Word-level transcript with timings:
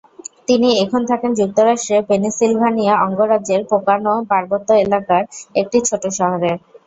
তিনি 0.47 0.69
এখন 0.83 1.01
থাকেন 1.09 1.31
যুক্তরাষ্ট্রের 1.39 2.07
পেনসিলভানিয়া 2.09 2.93
অঙ্গরাজ্যের 3.05 3.61
পোকোনো 3.69 4.13
পার্বত্য 4.31 4.69
এলাকার 4.83 5.23
একটি 5.55 5.77
ছোট 5.87 6.03
শহরে। 6.17 6.51